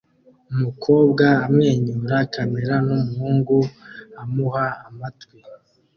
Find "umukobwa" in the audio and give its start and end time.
0.51-1.25